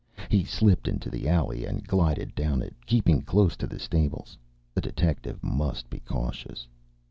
He 0.31 0.43
slipped 0.43 0.87
into 0.87 1.11
the 1.11 1.29
alley 1.29 1.63
and 1.63 1.87
glided 1.87 2.33
down 2.33 2.63
it, 2.63 2.73
keeping 2.87 3.21
close 3.21 3.55
to 3.57 3.67
the 3.67 3.77
stables. 3.77 4.35
A 4.75 4.81
detective 4.81 5.43
must 5.43 5.91
be 5.91 5.99
cautious. 5.99 6.67